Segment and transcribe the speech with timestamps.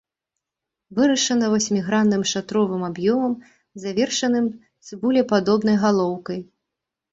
[0.99, 3.37] Вырашана васьмігранным шатровым аб'ёмам,
[3.85, 4.45] завершаным
[4.85, 6.39] цыбулепадобнай галоўкай.